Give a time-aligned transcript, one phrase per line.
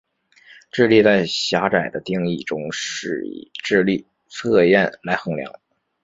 [0.71, 5.53] 智力在狭窄的定义中是以智力测验来衡量。